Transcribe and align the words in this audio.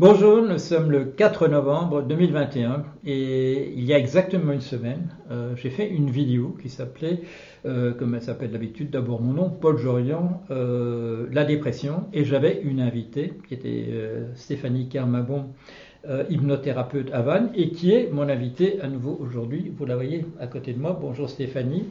Bonjour, 0.00 0.42
nous 0.42 0.58
sommes 0.58 0.90
le 0.90 1.04
4 1.04 1.46
novembre 1.46 2.02
2021 2.02 2.84
et 3.06 3.72
il 3.76 3.84
y 3.84 3.94
a 3.94 3.98
exactement 3.98 4.50
une 4.50 4.60
semaine, 4.60 5.14
euh, 5.30 5.54
j'ai 5.54 5.70
fait 5.70 5.88
une 5.88 6.10
vidéo 6.10 6.56
qui 6.60 6.68
s'appelait, 6.68 7.20
euh, 7.64 7.94
comme 7.94 8.16
elle 8.16 8.22
s'appelle 8.22 8.50
d'habitude, 8.50 8.90
d'abord 8.90 9.22
mon 9.22 9.34
nom, 9.34 9.50
Paul 9.50 9.78
Jorian, 9.78 10.42
euh, 10.50 11.28
la 11.30 11.44
dépression, 11.44 12.08
et 12.12 12.24
j'avais 12.24 12.60
une 12.64 12.80
invitée 12.80 13.34
qui 13.46 13.54
était 13.54 13.86
Stéphanie 14.34 14.88
Kermabon, 14.88 15.50
hypnothérapeute 16.28 17.12
à 17.12 17.22
Vannes, 17.22 17.50
et 17.54 17.70
qui 17.70 17.92
est 17.92 18.10
mon 18.12 18.28
invitée 18.28 18.80
à 18.80 18.88
nouveau 18.88 19.18
aujourd'hui. 19.20 19.72
Vous 19.76 19.86
la 19.86 19.94
voyez 19.94 20.26
à 20.40 20.46
côté 20.46 20.72
de 20.72 20.78
moi. 20.78 20.98
Bonjour 21.00 21.28
Stéphanie. 21.28 21.84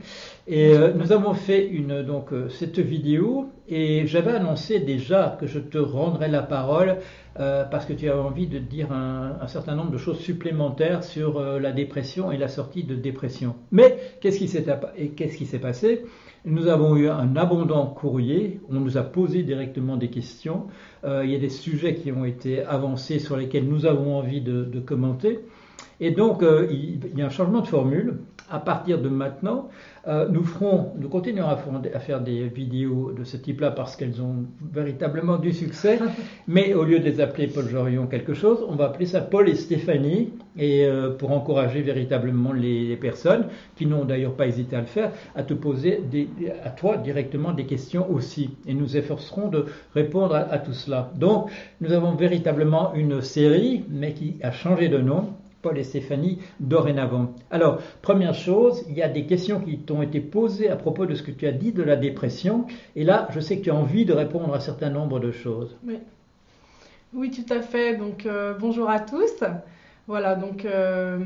Et 0.47 0.75
nous 0.95 1.11
avons 1.11 1.33
fait 1.33 1.67
une, 1.67 2.03
donc, 2.03 2.29
cette 2.49 2.79
vidéo 2.79 3.49
et 3.67 4.05
j'avais 4.07 4.31
annoncé 4.31 4.79
déjà 4.79 5.37
que 5.39 5.47
je 5.47 5.59
te 5.59 5.77
rendrais 5.77 6.27
la 6.27 6.41
parole 6.41 6.97
euh, 7.39 7.63
parce 7.63 7.85
que 7.85 7.93
tu 7.93 8.09
as 8.09 8.17
envie 8.17 8.47
de 8.47 8.59
dire 8.59 8.91
un, 8.91 9.47
certain 9.47 9.75
nombre 9.75 9.91
de 9.91 9.97
choses 9.97 10.19
supplémentaires 10.19 11.03
sur 11.03 11.37
euh, 11.37 11.59
la 11.59 11.71
dépression 11.71 12.31
et 12.31 12.37
la 12.37 12.47
sortie 12.47 12.83
de 12.83 12.95
dépression. 12.95 13.55
Mais 13.71 13.97
qu'est-ce 14.21 14.37
qui 14.37 14.47
s'est 14.47 15.59
passé? 15.59 16.05
Nous 16.45 16.67
avons 16.67 16.97
eu 16.97 17.07
un 17.07 17.35
abondant 17.37 17.87
courrier, 17.87 18.59
on 18.69 18.79
nous 18.79 18.97
a 18.97 19.03
posé 19.03 19.43
directement 19.43 19.95
des 19.95 20.09
questions, 20.09 20.67
euh, 21.05 21.23
il 21.23 21.31
y 21.31 21.35
a 21.35 21.39
des 21.39 21.49
sujets 21.49 21.95
qui 21.95 22.11
ont 22.11 22.25
été 22.25 22.61
avancés 22.63 23.19
sur 23.19 23.37
lesquels 23.37 23.67
nous 23.67 23.85
avons 23.85 24.17
envie 24.17 24.41
de, 24.41 24.65
de 24.65 24.79
commenter. 24.81 25.39
Et 25.99 26.11
donc, 26.11 26.43
il 26.69 26.99
y 27.17 27.21
a 27.21 27.27
un 27.27 27.29
changement 27.29 27.61
de 27.61 27.67
formule. 27.67 28.19
À 28.49 28.59
partir 28.59 28.99
de 28.99 29.09
maintenant, 29.09 29.69
euh, 30.05 30.27
nous 30.29 30.43
ferons, 30.43 30.91
nous 30.99 31.07
continuerons 31.07 31.49
à, 31.49 31.99
faire 31.99 32.19
des 32.19 32.43
vidéos 32.49 33.13
de 33.17 33.23
ce 33.23 33.37
type-là 33.37 33.71
parce 33.71 33.95
qu'elles 33.95 34.21
ont 34.21 34.45
véritablement 34.71 35.37
du 35.37 35.53
succès. 35.53 35.97
mais 36.47 36.73
au 36.73 36.83
lieu 36.83 36.99
de 36.99 37.05
les 37.05 37.21
appeler 37.21 37.47
Paul 37.47 37.67
Jorion 37.69 38.07
quelque 38.07 38.33
chose, 38.33 38.65
on 38.67 38.75
va 38.75 38.85
appeler 38.85 39.05
ça 39.05 39.21
Paul 39.21 39.47
et 39.47 39.55
Stéphanie, 39.55 40.33
et 40.57 40.85
euh, 40.85 41.11
pour 41.11 41.31
encourager 41.31 41.81
véritablement 41.81 42.51
les, 42.51 42.97
personnes 42.97 43.47
qui 43.75 43.85
n'ont 43.85 44.05
d'ailleurs 44.05 44.35
pas 44.35 44.45
hésité 44.45 44.75
à 44.75 44.81
le 44.81 44.85
faire, 44.85 45.11
à 45.35 45.43
te 45.43 45.53
poser 45.53 46.01
à 46.63 46.69
toi 46.69 46.97
directement 46.97 47.53
des 47.53 47.65
questions 47.65 48.09
aussi. 48.11 48.51
Et 48.67 48.73
nous 48.73 48.97
efforcerons 48.97 49.47
de 49.47 49.65
répondre 49.95 50.35
à 50.35 50.57
tout 50.59 50.73
cela. 50.73 51.11
Donc, 51.15 51.49
nous 51.81 51.91
avons 51.91 52.13
véritablement 52.13 52.93
une 52.93 53.21
série, 53.21 53.83
mais 53.89 54.13
qui 54.13 54.35
a 54.41 54.51
changé 54.51 54.89
de 54.89 54.99
nom 54.99 55.29
Paul 55.63 55.79
et 55.79 55.83
Stéphanie 55.83 56.39
dorénavant. 56.59 57.31
Alors, 57.49 57.79
première 58.01 58.35
chose, 58.35 58.83
il 58.89 58.95
y 58.95 59.01
a 59.01 59.07
des 59.07 59.25
questions 59.25 59.61
qui 59.61 59.79
t'ont 59.79 60.01
été 60.03 60.19
posées 60.19 60.69
à 60.69 60.75
propos 60.75 61.07
de 61.07 61.15
ce 61.15 61.23
que 61.23 61.31
tu 61.31 61.47
as 61.47 61.53
dit 61.53 61.71
de 61.71 61.81
la 61.81 61.95
dépression. 61.95 62.67
Et 62.95 63.03
là, 63.03 63.27
je 63.31 63.39
sais 63.39 63.57
que 63.57 63.63
tu 63.63 63.71
as 63.71 63.75
envie 63.75 64.05
de 64.05 64.13
répondre 64.13 64.53
à 64.53 64.57
un 64.57 64.59
certain 64.59 64.89
nombre 64.89 65.19
de 65.19 65.31
choses. 65.31 65.75
Oui, 65.87 65.97
oui 67.13 67.31
tout 67.31 67.51
à 67.51 67.61
fait. 67.61 67.95
Donc, 67.95 68.25
euh, 68.25 68.53
bonjour 68.59 68.89
à 68.89 68.99
tous. 68.99 69.43
Voilà, 70.05 70.35
donc, 70.35 70.65
euh, 70.65 71.17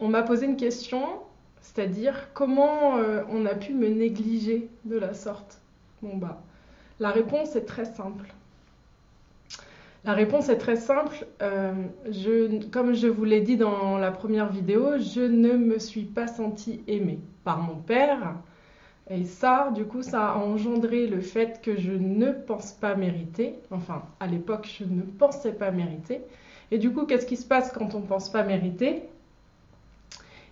on 0.00 0.08
m'a 0.08 0.24
posé 0.24 0.46
une 0.46 0.56
question, 0.56 1.04
c'est-à-dire 1.60 2.28
comment 2.34 2.98
euh, 2.98 3.22
on 3.30 3.46
a 3.46 3.54
pu 3.54 3.72
me 3.72 3.88
négliger 3.88 4.68
de 4.84 4.98
la 4.98 5.14
sorte? 5.14 5.60
Bon, 6.02 6.16
bah, 6.16 6.42
la 6.98 7.10
réponse 7.10 7.54
est 7.54 7.66
très 7.66 7.84
simple. 7.84 8.34
La 10.04 10.12
réponse 10.12 10.50
est 10.50 10.58
très 10.58 10.76
simple. 10.76 11.26
Euh, 11.40 11.72
comme 12.70 12.94
je 12.94 13.06
vous 13.06 13.24
l'ai 13.24 13.40
dit 13.40 13.56
dans 13.56 13.96
la 13.96 14.10
première 14.10 14.52
vidéo, 14.52 14.98
je 14.98 15.22
ne 15.22 15.54
me 15.54 15.78
suis 15.78 16.02
pas 16.02 16.26
sentie 16.26 16.82
aimée 16.86 17.20
par 17.42 17.58
mon 17.58 17.76
père. 17.76 18.34
Et 19.08 19.24
ça, 19.24 19.70
du 19.74 19.84
coup, 19.84 20.02
ça 20.02 20.32
a 20.32 20.36
engendré 20.36 21.06
le 21.06 21.20
fait 21.20 21.60
que 21.62 21.76
je 21.76 21.92
ne 21.92 22.32
pense 22.32 22.72
pas 22.72 22.94
mériter. 22.94 23.54
Enfin, 23.70 24.02
à 24.20 24.26
l'époque, 24.26 24.68
je 24.78 24.84
ne 24.84 25.02
pensais 25.02 25.52
pas 25.52 25.70
mériter. 25.70 26.20
Et 26.70 26.78
du 26.78 26.90
coup, 26.92 27.06
qu'est-ce 27.06 27.26
qui 27.26 27.36
se 27.36 27.46
passe 27.46 27.72
quand 27.72 27.94
on 27.94 28.00
ne 28.00 28.06
pense 28.06 28.30
pas 28.30 28.42
mériter? 28.42 29.04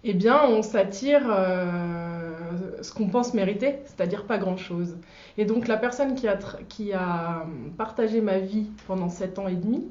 Eh 0.05 0.15
bien, 0.15 0.43
on 0.49 0.63
s'attire 0.63 1.23
euh, 1.31 2.12
ce 2.83 2.93
qu'on 2.93 3.09
pense 3.09 3.35
mériter, 3.35 3.77
c'est-à-dire 3.87 4.27
pas 4.27 4.39
grand-chose. 4.39 4.97
Et 5.39 5.45
donc 5.45 5.69
la 5.69 5.77
personne 5.77 6.15
qui 6.15 6.29
a, 6.29 6.39
a 6.95 7.47
partagé 7.79 8.21
ma 8.21 8.39
vie 8.39 8.71
pendant 8.87 9.09
sept 9.09 9.39
ans 9.39 9.49
et 9.49 9.55
demi, 9.55 9.89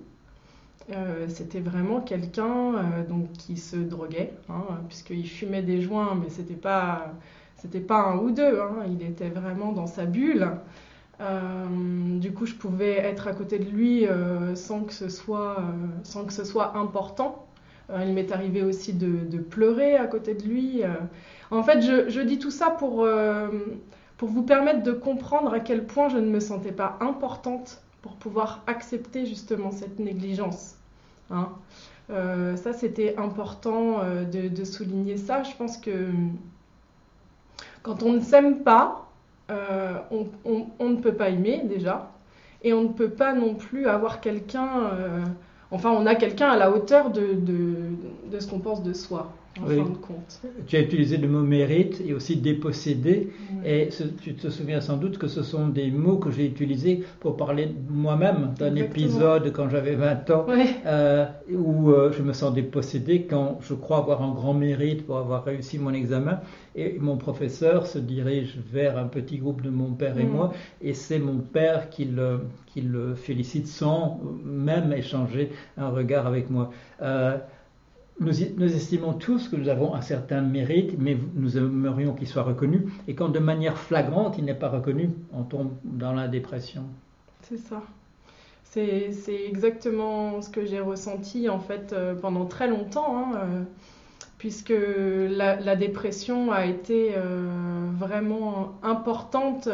euh, 0.92 1.28
c'était 1.30 1.60
vraiment 1.60 2.02
quelqu'un 2.02 2.76
euh, 2.76 3.08
donc 3.08 3.32
qui 3.34 3.58
se 3.58 3.78
droguait, 3.78 4.34
hein, 4.50 4.64
puisqu'il 4.88 5.28
fumait 5.28 5.62
des 5.62 5.82
joints, 5.82 6.16
mais 6.22 6.30
c'était 6.30 6.56
pas 6.56 7.14
c'était 7.58 7.80
pas 7.80 8.02
un 8.02 8.18
ou 8.18 8.32
deux, 8.32 8.60
hein, 8.60 8.84
il 8.88 9.04
était 9.04 9.30
vraiment 9.30 9.72
dans 9.72 9.88
sa 9.88 10.06
bulle. 10.06 10.50
Euh, 11.22 12.18
du 12.20 12.34
coup, 12.34 12.48
je 12.48 12.56
pouvais 12.56 12.98
être 12.98 13.28
à 13.28 13.34
côté 13.34 13.60
de 13.60 13.70
lui 13.70 14.06
sans 14.56 14.82
que 14.84 14.94
ce 14.94 15.10
soit 15.10 15.58
sans 16.04 16.26
que 16.26 16.34
ce 16.34 16.44
soit 16.44 16.76
important. 16.78 17.48
Il 18.00 18.14
m'est 18.14 18.32
arrivé 18.32 18.64
aussi 18.64 18.94
de, 18.94 19.38
pleurer 19.38 19.96
à 19.96 20.08
côté 20.08 20.34
de 20.34 20.44
lui. 20.44 20.82
En 21.50 21.64
fait, 21.64 21.82
je, 21.82 22.22
dis 22.22 22.40
tout 22.40 22.52
ça 22.52 22.70
pour 22.70 23.06
pour 24.22 24.30
vous 24.30 24.44
permettre 24.44 24.84
de 24.84 24.92
comprendre 24.92 25.52
à 25.52 25.60
quel 25.60 25.88
point 25.88 26.08
je 26.08 26.20
ne 26.20 26.30
me 26.30 26.40
sentais 26.40 26.72
pas 26.72 26.96
importante 27.02 27.82
pour 28.04 28.12
pouvoir 28.18 28.62
accepter 28.68 29.26
justement 29.26 29.72
cette 29.72 29.98
négligence. 29.98 30.76
Hein. 31.32 31.50
Euh, 32.12 32.56
ça, 32.56 32.72
c'était 32.72 33.18
important 33.18 34.02
euh, 34.04 34.24
de, 34.24 34.64
souligner 34.64 35.18
ça. 35.18 35.42
Je 35.42 35.56
pense 35.56 35.76
que 35.76 36.12
quand 37.82 38.04
on 38.04 38.14
ne 38.14 38.20
s'aime 38.20 38.60
pas, 38.60 39.08
euh, 39.50 39.98
on, 40.12 40.90
ne 40.90 40.98
peut 40.98 41.16
pas 41.16 41.30
aimer 41.30 41.64
déjà, 41.64 42.12
et 42.64 42.74
on 42.74 42.84
ne 42.84 42.90
peut 42.90 43.10
pas 43.10 43.34
non 43.34 43.56
plus 43.56 43.88
avoir 43.88 44.22
quelqu'un, 44.22 44.92
enfin 45.72 45.92
on 45.92 46.06
a 46.06 46.16
quelqu'un 46.16 46.50
à 46.50 46.58
la 46.58 46.72
hauteur 46.72 47.10
de, 47.10 47.40
ce 48.40 48.48
qu'on 48.48 48.60
pense 48.60 48.84
de 48.84 48.94
soi 48.94 49.32
en 49.60 49.66
fin 49.66 49.76
de 49.76 49.98
compte. 49.98 50.42
Tu 50.68 50.76
as 50.78 50.82
utilisé 50.82 51.18
le 51.18 51.28
mot 51.28 51.42
mérite 51.42 52.02
et 52.06 52.14
aussi 52.14 52.38
déposséder. 52.38 53.32
Et 53.66 53.90
tu 54.22 54.34
te 54.34 54.50
souviens 54.50 54.82
sans 54.82 54.98
doute 54.98 55.18
que 55.18 55.28
ce 55.28 55.44
sont 55.44 55.68
des 55.68 55.92
mots 55.92 56.18
que 56.18 56.32
j'ai 56.32 56.46
utilisés 56.46 57.04
pour 57.20 57.38
parler 57.38 57.70
moi-même 57.90 58.54
d'un 58.58 58.76
épisode 58.76 59.52
quand 59.52 59.70
j'avais 59.70 59.96
20 59.96 60.30
ans 60.32 60.46
euh, 60.86 61.26
où 61.52 61.92
euh, 61.92 62.12
je 62.12 62.24
me 62.24 62.34
sens 62.34 62.54
dépossédé 62.54 63.24
quand 63.24 63.60
je 63.62 63.74
crois 63.74 63.98
avoir 63.98 64.22
un 64.22 64.34
grand 64.34 64.54
mérite 64.54 65.06
pour 65.06 65.18
avoir 65.18 65.44
réussi 65.44 65.78
mon 65.78 65.94
examen. 65.94 66.40
Et 66.76 66.98
mon 67.00 67.18
professeur 67.18 67.86
se 67.86 68.00
dirige 68.00 68.58
vers 68.72 68.98
un 68.98 69.08
petit 69.08 69.38
groupe 69.38 69.62
de 69.62 69.70
mon 69.70 69.92
père 69.92 70.18
et 70.18 70.24
mm. 70.24 70.30
moi, 70.30 70.54
et 70.82 70.94
c'est 70.94 71.20
mon 71.20 71.40
père 71.40 71.90
qui 71.90 72.06
le, 72.06 72.46
qui 72.66 72.82
le 72.82 73.16
félicite 73.16 73.68
sans 73.68 74.22
même 74.46 74.94
échanger 74.94 75.52
un 75.78 75.90
regard 75.90 76.28
avec 76.28 76.50
moi. 76.50 76.72
Euh, 77.02 77.38
nous, 78.22 78.76
estimons 78.76 79.14
tous 79.14 79.50
que 79.50 79.56
nous 79.56 79.68
avons 79.68 79.96
un 79.96 80.02
certain 80.02 80.42
mérite, 80.42 80.96
mais 81.00 81.18
nous 81.34 81.58
aimerions 81.58 82.14
qu'il 82.14 82.28
soit 82.28 82.44
reconnu. 82.44 82.86
Et 83.08 83.16
quand 83.16 83.30
de 83.30 83.40
manière 83.40 83.78
flagrante 83.78 84.38
il 84.38 84.46
n'est 84.46 84.54
pas 84.54 84.70
reconnu, 84.70 85.10
on 85.34 85.44
tombe 85.44 85.72
dans 85.84 86.14
la 86.14 86.28
dépression. 86.28 86.84
C'est 87.42 87.58
ça. 87.58 87.82
C'est 88.64 89.12
exactement 89.48 90.42
ce 90.42 90.50
que 90.50 90.66
j'ai 90.66 90.80
ressenti 90.80 91.50
en 91.50 91.60
fait 91.60 91.92
euh, 91.92 92.16
pendant 92.16 92.46
très 92.46 92.70
longtemps, 92.70 93.18
hein, 93.18 93.32
euh, 93.36 93.64
puisque 94.38 94.74
la, 94.74 95.76
dépression 95.76 96.54
a 96.54 96.66
été 96.66 97.14
euh, 97.18 97.90
vraiment 97.98 98.80
importante 98.82 99.68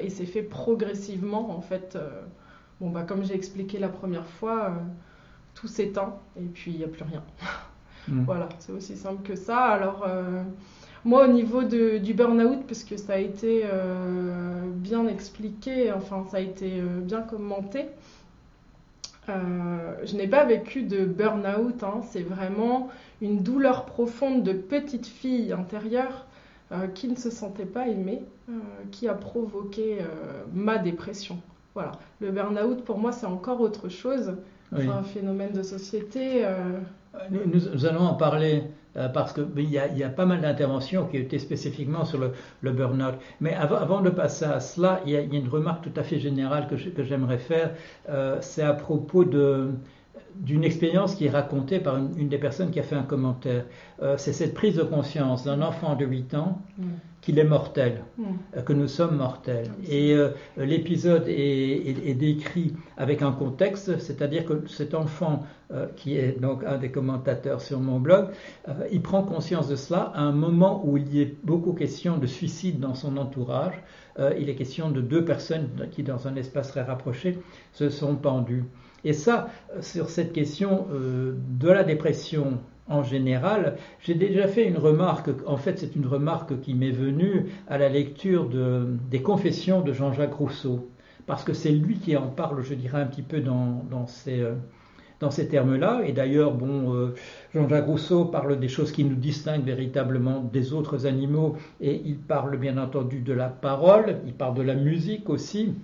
et 0.00 0.10
s'est 0.10 0.26
fait 0.26 0.42
progressivement 0.42 1.56
en 1.56 1.60
fait. 1.60 1.96
bon 2.80 2.90
bah 2.90 3.04
comme 3.04 3.24
j'ai 3.24 3.34
expliqué 3.34 3.78
la 3.78 3.88
première 3.88 4.26
fois, 4.26 4.74
tout 5.54 5.68
s'éteint 5.68 6.16
et 6.36 6.44
puis 6.44 6.72
il 6.72 6.78
n'y 6.78 6.84
a 6.84 6.88
plus 6.88 7.04
rien. 7.04 7.22
Mm. 8.08 8.24
Voilà, 8.24 8.48
c'est 8.58 8.72
aussi 8.72 8.96
simple 8.96 9.22
que 9.22 9.36
ça. 9.36 9.58
Alors, 9.58 10.04
euh, 10.06 10.42
moi, 11.04 11.24
au 11.24 11.32
niveau 11.32 11.62
du 11.62 12.14
burn-out, 12.14 12.66
parce 12.66 12.84
que 12.84 12.96
ça 12.96 13.14
a 13.14 13.18
été 13.18 13.62
euh, 13.64 14.62
bien 14.74 15.06
expliqué, 15.06 15.92
enfin, 15.92 16.24
ça 16.30 16.38
a 16.38 16.40
été 16.40 16.80
euh, 16.80 17.00
bien 17.00 17.22
commenté, 17.22 17.86
je 19.26 20.16
n'ai 20.16 20.28
pas 20.28 20.44
vécu 20.44 20.82
de 20.82 21.06
burn-out. 21.06 21.82
Hein. 21.82 22.02
c'est 22.10 22.22
vraiment 22.22 22.90
une 23.22 23.42
douleur 23.42 23.86
profonde 23.86 24.42
de 24.42 24.52
petite 24.52 25.06
fille 25.06 25.52
intérieure 25.52 26.26
qui 26.94 27.08
ne 27.08 27.16
se 27.16 27.30
sentait 27.30 27.64
pas 27.64 27.88
aimée, 27.88 28.22
qui 28.90 29.08
a 29.08 29.14
provoqué 29.14 29.98
ma 30.52 30.76
dépression. 30.76 31.38
Voilà. 31.72 31.92
Le 32.20 32.32
burn-out, 32.32 32.84
pour 32.84 32.98
moi, 32.98 33.12
c'est 33.12 33.24
encore 33.24 33.62
autre 33.62 33.88
chose. 33.88 34.36
C'est 34.76 34.88
un 34.88 35.02
phénomène 35.02 35.52
de 35.52 35.62
société. 35.62 36.44
Nous, 37.30 37.86
allons 37.86 38.02
en 38.02 38.14
parler 38.14 38.64
euh, 38.96 39.08
parce 39.08 39.32
qu'il 39.32 39.70
y, 39.70 39.78
a 39.78 40.08
pas 40.08 40.26
mal 40.26 40.40
d'interventions 40.40 41.06
qui 41.06 41.16
étaient 41.16 41.38
spécifiquement 41.38 42.04
sur 42.04 42.18
le, 42.18 42.72
burn-out. 42.72 43.14
Mais 43.40 43.54
avant, 43.54 44.00
de 44.00 44.10
passer 44.10 44.44
à 44.44 44.60
cela, 44.60 45.00
il 45.06 45.12
y, 45.12 45.16
a, 45.16 45.20
une 45.20 45.48
remarque 45.48 45.84
tout 45.84 46.00
à 46.00 46.02
fait 46.02 46.18
générale 46.18 46.68
que, 46.68 46.76
j'aimerais 47.02 47.38
faire. 47.38 47.74
Euh, 48.08 48.38
c'est 48.40 48.62
à 48.62 48.72
propos 48.72 49.24
d'une 50.36 50.64
expérience 50.64 51.14
qui 51.14 51.26
est 51.26 51.30
racontée 51.30 51.78
par 51.78 51.96
une, 51.96 52.28
des 52.28 52.38
personnes 52.38 52.70
qui 52.70 52.80
a 52.80 52.82
fait 52.82 52.96
un 52.96 53.02
commentaire. 53.02 53.64
Euh, 54.02 54.16
c'est 54.18 54.32
cette 54.32 54.54
prise 54.54 54.76
de 54.76 54.82
conscience 54.82 55.44
d'un 55.44 55.62
enfant 55.62 55.94
de 55.94 56.04
8 56.04 56.34
ans 56.34 56.60
mm. 56.78 56.84
qu'il 57.20 57.38
est 57.38 57.44
mortel, 57.44 58.02
mm. 58.18 58.62
que 58.64 58.72
nous 58.72 58.88
sommes 58.88 59.16
mortels. 59.16 59.70
Et 59.88 60.16
l'épisode 60.56 61.24
est, 61.28 62.14
décrit 62.14 62.74
avec 62.96 63.22
un 63.22 63.32
contexte, 63.32 63.98
c'est-à-dire 63.98 64.44
que 64.44 64.66
cet 64.68 64.94
enfant, 64.94 65.44
qui 65.96 66.16
est 66.16 66.40
donc 66.40 66.62
un 66.64 66.78
des 66.78 66.90
commentateurs 66.90 67.60
sur 67.60 67.80
mon 67.80 67.98
blog, 67.98 68.28
il 68.92 69.02
prend 69.02 69.22
conscience 69.22 69.68
de 69.68 69.76
cela 69.76 70.12
à 70.14 70.20
un 70.20 70.32
moment 70.32 70.82
où 70.84 70.96
il 70.96 71.16
y 71.16 71.22
a 71.22 71.26
beaucoup 71.42 71.72
question 71.72 72.18
de 72.18 72.26
suicide 72.26 72.80
dans 72.80 72.94
son 72.94 73.16
entourage. 73.16 73.74
Il 74.38 74.48
est 74.48 74.54
question 74.54 74.90
de 74.90 75.00
deux 75.00 75.24
personnes 75.24 75.68
qui, 75.90 76.02
dans 76.02 76.28
un 76.28 76.36
espace 76.36 76.68
très 76.68 76.82
rapproché, 76.82 77.38
se 77.72 77.88
sont 77.90 78.16
pendues. 78.16 78.64
Et 79.04 79.12
ça, 79.12 79.48
sur 79.80 80.08
cette 80.08 80.32
question 80.32 80.86
euh, 80.92 81.34
de 81.60 81.68
la 81.68 81.84
dépression 81.84 82.58
en 82.88 83.02
général, 83.02 83.76
j'ai 84.00 84.14
déjà 84.14 84.46
fait 84.46 84.66
une 84.66 84.76
remarque, 84.76 85.30
en 85.46 85.56
fait 85.56 85.78
c'est 85.78 85.96
une 85.96 86.06
remarque 86.06 86.60
qui 86.60 86.74
m'est 86.74 86.90
venue 86.90 87.46
à 87.66 87.78
la 87.78 87.88
lecture 87.88 88.50
des 89.10 89.22
confessions 89.22 89.80
de 89.80 89.94
Jean-Jacques 89.94 90.34
Rousseau, 90.34 90.90
parce 91.26 91.44
que 91.44 91.54
c'est 91.54 91.70
lui 91.70 91.98
qui 91.98 92.14
en 92.14 92.28
parle, 92.28 92.62
je 92.62 92.74
dirais, 92.74 93.00
un 93.00 93.06
petit 93.06 93.22
peu 93.22 93.40
dans. 93.40 93.86
Euh, 94.28 94.54
dans 95.24 95.30
ces 95.30 95.48
termes-là. 95.48 96.02
Et 96.06 96.12
d'ailleurs, 96.12 96.52
bon, 96.52 96.94
euh, 96.94 97.14
Jean-Jacques 97.54 97.86
Rousseau 97.86 98.26
parle 98.26 98.60
des 98.60 98.68
choses 98.68 98.92
qui 98.92 99.04
nous 99.04 99.16
distinguent 99.16 99.64
véritablement 99.64 100.40
des 100.52 100.74
autres 100.74 101.06
animaux, 101.06 101.56
et 101.80 102.02
il 102.04 102.16
parle 102.16 102.58
bien 102.58 102.76
entendu 102.76 103.20
de 103.20 103.32
la 103.32 103.48
parole, 103.48 104.18
il 104.26 104.34
parle 104.34 104.54
de 104.54 104.62
la 104.62 104.74
musique 104.74 105.30
aussi. 105.30 105.74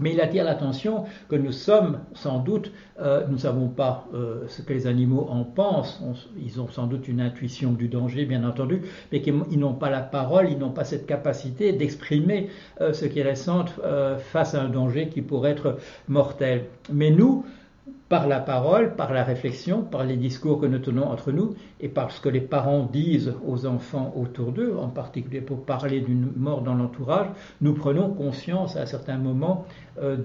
Mais 0.00 0.12
il 0.12 0.20
attire 0.20 0.44
l'attention 0.44 1.06
que 1.28 1.34
nous 1.34 1.50
sommes 1.50 1.98
sans 2.14 2.38
doute, 2.38 2.70
euh, 3.00 3.26
nous 3.26 3.32
ne 3.32 3.38
savons 3.38 3.66
pas 3.68 4.06
euh, 4.14 4.44
ce 4.46 4.62
que 4.62 4.72
les 4.72 4.86
animaux 4.86 5.26
en 5.28 5.42
pensent, 5.42 6.00
ils 6.40 6.60
ont 6.60 6.68
sans 6.68 6.86
doute 6.86 7.08
une 7.08 7.20
intuition 7.20 7.72
du 7.72 7.88
danger, 7.88 8.24
bien 8.26 8.44
entendu, 8.44 8.82
mais 9.10 9.22
qu'ils 9.22 9.58
n'ont 9.58 9.72
pas 9.72 9.90
la 9.90 10.02
parole, 10.02 10.50
ils 10.50 10.58
n'ont 10.58 10.70
pas 10.70 10.84
cette 10.84 11.06
capacité 11.06 11.72
d'exprimer 11.72 12.48
euh, 12.80 12.92
ce 12.92 13.06
qu'ils 13.06 13.26
ressentent 13.26 13.74
face 14.18 14.54
à 14.54 14.62
un 14.62 14.68
danger 14.68 15.08
qui 15.08 15.22
pourrait 15.22 15.52
être 15.52 15.78
mortel. 16.06 16.66
Mais 16.92 17.10
nous, 17.10 17.44
par 18.08 18.26
la 18.26 18.40
parole, 18.40 18.96
par 18.96 19.12
la 19.12 19.22
réflexion, 19.22 19.82
par 19.82 20.04
les 20.04 20.16
discours 20.16 20.60
que 20.60 20.66
nous 20.66 20.78
tenons 20.78 21.06
entre 21.06 21.30
nous 21.30 21.54
et 21.80 21.88
par 21.88 22.10
ce 22.10 22.20
que 22.20 22.28
les 22.28 22.40
parents 22.40 22.84
disent 22.84 23.34
aux 23.46 23.66
enfants 23.66 24.12
autour 24.16 24.52
d'eux, 24.52 24.76
en 24.76 24.88
particulier 24.88 25.40
pour 25.40 25.64
parler 25.64 26.00
d'une 26.00 26.32
mort 26.36 26.62
dans 26.62 26.74
l'entourage, 26.74 27.28
nous 27.60 27.74
prenons 27.74 28.10
conscience 28.10 28.76
à 28.76 28.86
certains 28.86 29.18
moments 29.18 29.66
euh, 30.00 30.16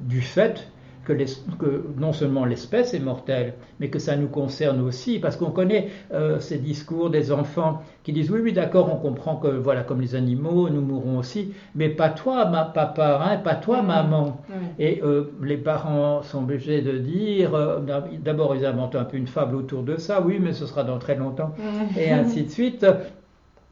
du 0.00 0.20
fait 0.20 0.68
que, 1.04 1.84
non 1.98 2.12
seulement 2.12 2.44
l'espèce 2.44 2.94
est 2.94 3.00
mortelle, 3.00 3.54
mais 3.80 3.88
que 3.88 3.98
ça 3.98 4.16
nous 4.16 4.28
concerne 4.28 4.80
aussi, 4.80 5.18
parce 5.18 5.36
qu'on 5.36 5.50
connaît 5.50 5.88
euh, 6.12 6.40
ces 6.40 6.58
discours 6.58 7.10
des 7.10 7.32
enfants 7.32 7.82
qui 8.02 8.12
disent 8.12 8.30
oui, 8.30 8.40
oui, 8.42 8.52
d'accord, 8.52 8.90
on 8.92 8.96
comprend 8.96 9.36
que 9.36 9.48
voilà, 9.48 9.82
comme 9.82 10.00
les 10.00 10.14
animaux, 10.14 10.68
nous 10.70 10.80
mourrons 10.80 11.18
aussi, 11.18 11.52
mais 11.74 11.88
pas 11.88 12.08
toi, 12.08 12.46
ma 12.46 12.64
papa, 12.64 13.20
hein, 13.24 13.36
pas 13.38 13.54
toi, 13.54 13.82
mmh. 13.82 13.86
maman. 13.86 14.40
Et 14.78 15.02
euh, 15.02 15.32
les 15.42 15.56
parents 15.56 16.22
sont 16.22 16.42
obligés 16.42 16.82
de 16.82 16.98
dire, 16.98 17.54
euh, 17.54 17.80
d'abord 18.22 18.56
ils 18.56 18.64
inventent 18.64 18.96
un 18.96 19.04
peu 19.04 19.16
une 19.16 19.26
fable 19.26 19.56
autour 19.56 19.82
de 19.82 19.96
ça, 19.96 20.20
oui, 20.20 20.38
mais 20.40 20.52
ce 20.52 20.66
sera 20.66 20.84
dans 20.84 20.98
très 20.98 21.16
longtemps, 21.16 21.54
mmh. 21.58 21.98
et 21.98 22.10
ainsi 22.10 22.44
de 22.44 22.50
suite. 22.50 22.86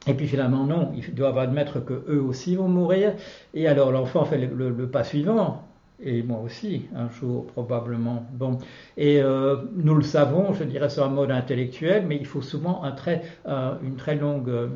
Et 0.08 0.14
puis 0.14 0.26
finalement, 0.26 0.64
non, 0.64 0.90
ils 0.96 1.14
doivent 1.14 1.38
admettre 1.38 1.84
que 1.84 2.04
eux 2.08 2.20
aussi 2.20 2.56
vont 2.56 2.66
mourir. 2.66 3.12
Et 3.54 3.68
alors 3.68 3.92
l'enfant 3.92 4.24
fait 4.24 4.36
le 4.36 4.86
pas 4.88 5.04
suivant 5.04 5.62
et 6.00 6.22
moi 6.22 6.40
aussi, 6.40 6.86
un 6.94 7.08
jour 7.10 7.46
probablement. 7.46 8.26
Bon, 8.32 8.58
et 8.96 9.22
euh, 9.22 9.56
nous 9.74 9.94
le 9.94 10.02
savons, 10.02 10.52
je 10.52 10.64
dirais 10.64 10.88
sur 10.88 11.04
un 11.04 11.08
mode 11.08 11.30
intellectuel, 11.30 12.04
mais 12.06 12.16
il 12.16 12.26
faut 12.26 12.42
souvent 12.42 12.82
euh, 12.84 13.74
une, 13.82 13.96
très 13.96 14.16
longue, 14.16 14.70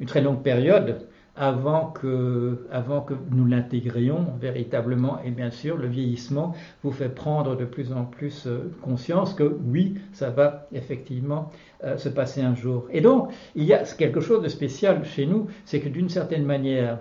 une 0.00 0.06
très 0.06 0.20
longue 0.20 0.42
période 0.42 1.08
avant 1.36 1.86
que, 1.86 2.68
avant 2.70 3.00
que 3.00 3.14
nous 3.32 3.44
l'intégrions 3.44 4.26
véritablement. 4.40 5.18
Et 5.24 5.30
bien 5.30 5.50
sûr, 5.50 5.76
le 5.76 5.88
vieillissement 5.88 6.54
vous 6.84 6.92
fait 6.92 7.08
prendre 7.08 7.56
de 7.56 7.64
plus 7.64 7.92
en 7.92 8.04
plus 8.04 8.46
euh, 8.46 8.70
conscience 8.82 9.34
que 9.34 9.56
oui, 9.66 9.96
ça 10.12 10.30
va 10.30 10.68
effectivement 10.72 11.50
se 11.98 12.08
passer 12.08 12.40
un 12.40 12.54
jour. 12.54 12.86
Et 12.92 13.02
donc, 13.02 13.30
il 13.54 13.64
y 13.64 13.74
a 13.74 13.82
quelque 13.82 14.20
chose 14.20 14.42
de 14.42 14.48
spécial 14.48 15.04
chez 15.04 15.26
nous, 15.26 15.48
c'est 15.66 15.80
que 15.80 15.90
d'une 15.90 16.08
certaine 16.08 16.46
manière, 16.46 16.98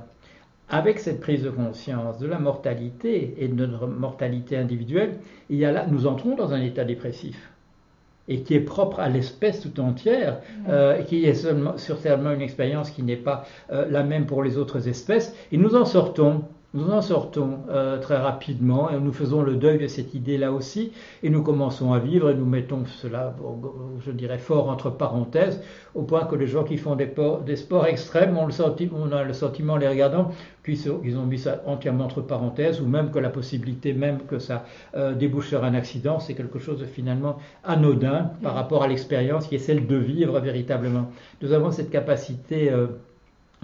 avec 0.69 0.99
cette 0.99 1.19
prise 1.19 1.43
de 1.43 1.49
conscience 1.49 2.17
de 2.17 2.27
la 2.27 2.39
mortalité 2.39 3.35
et 3.37 3.47
de 3.47 3.65
notre 3.65 3.87
mortalité 3.87 4.57
individuelle, 4.57 5.19
il 5.49 5.57
y 5.57 5.65
a 5.65 5.71
là, 5.71 5.85
nous 5.87 6.07
entrons 6.07 6.35
dans 6.35 6.53
un 6.53 6.61
état 6.61 6.83
dépressif 6.83 7.53
et 8.27 8.41
qui 8.41 8.53
est 8.53 8.61
propre 8.61 8.99
à 8.99 9.09
l'espèce 9.09 9.59
tout 9.59 9.79
entière, 9.81 10.37
mmh. 10.37 10.69
euh, 10.69 11.01
qui 11.01 11.25
est 11.25 11.33
seulement, 11.33 11.77
certainement 11.77 12.31
une 12.31 12.41
expérience 12.41 12.89
qui 12.89 13.03
n'est 13.03 13.17
pas 13.17 13.45
euh, 13.71 13.85
la 13.89 14.03
même 14.03 14.25
pour 14.25 14.43
les 14.43 14.57
autres 14.57 14.87
espèces, 14.87 15.35
et 15.51 15.57
nous 15.57 15.75
en 15.75 15.85
sortons 15.85 16.43
nous 16.73 16.89
en 16.89 17.01
sortons 17.01 17.59
euh, 17.69 17.99
très 17.99 18.17
rapidement 18.17 18.89
et 18.89 18.99
nous 18.99 19.13
faisons 19.13 19.43
le 19.43 19.55
deuil 19.55 19.77
de 19.77 19.87
cette 19.87 20.15
idée-là 20.15 20.51
aussi 20.51 20.91
et 21.21 21.29
nous 21.29 21.43
commençons 21.43 21.93
à 21.93 21.99
vivre 21.99 22.31
et 22.31 22.33
nous 22.33 22.45
mettons 22.45 22.83
cela, 22.85 23.35
je 24.03 24.11
dirais, 24.11 24.39
fort 24.39 24.69
entre 24.69 24.89
parenthèses, 24.89 25.61
au 25.93 26.01
point 26.01 26.25
que 26.25 26.35
les 26.35 26.47
gens 26.47 26.63
qui 26.63 26.77
font 26.77 26.95
des, 26.95 27.13
des 27.45 27.55
sports 27.55 27.85
extrêmes, 27.85 28.37
ont 28.37 28.47
le 28.47 28.51
sentiment, 28.51 28.97
on 29.03 29.11
a 29.11 29.23
le 29.23 29.33
sentiment 29.33 29.73
en 29.73 29.77
les 29.77 29.87
regardant 29.87 30.31
qu'ils 30.65 31.17
ont 31.17 31.25
mis 31.25 31.37
ça 31.37 31.61
entièrement 31.67 32.05
entre 32.05 32.21
parenthèses 32.21 32.81
ou 32.81 32.87
même 32.87 33.11
que 33.11 33.19
la 33.19 33.29
possibilité 33.29 33.93
même 33.93 34.19
que 34.25 34.39
ça 34.39 34.65
euh, 34.95 35.13
débouche 35.13 35.49
sur 35.49 35.63
un 35.63 35.75
accident, 35.75 36.19
c'est 36.19 36.33
quelque 36.33 36.57
chose 36.57 36.79
de 36.79 36.85
finalement 36.85 37.37
anodin 37.63 38.31
par 38.41 38.55
rapport 38.55 38.81
à 38.81 38.87
l'expérience 38.87 39.47
qui 39.47 39.55
est 39.55 39.59
celle 39.59 39.85
de 39.85 39.95
vivre 39.95 40.39
véritablement. 40.39 41.11
Nous 41.41 41.51
avons 41.51 41.71
cette 41.71 41.91
capacité... 41.91 42.71
Euh, 42.71 42.87